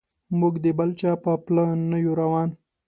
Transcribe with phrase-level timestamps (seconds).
[0.39, 2.49] موږ د بل چا په پله نه یو روان.